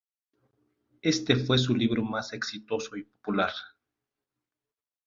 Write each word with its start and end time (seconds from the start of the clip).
Éste 1.03 1.35
fue 1.35 1.59
su 1.59 1.75
libro 1.75 2.01
más 2.03 2.33
exitoso 2.33 2.97
y 2.97 3.03
popular. 3.03 3.51